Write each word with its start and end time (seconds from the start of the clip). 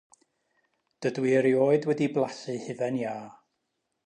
Dydw 1.05 1.27
i 1.31 1.35
erioed 1.41 1.87
wedi 1.91 2.09
blasu 2.17 2.57
hufen 2.65 3.01
iâ. 3.05 3.17